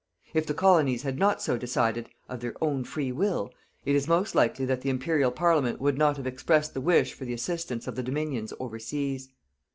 [0.33, 3.51] If the colonies had not so decided, of their own free will,
[3.85, 7.25] it is most likely that the Imperial Parliament would not have expressed the wish for
[7.25, 9.29] the assistance of the Dominions overseas.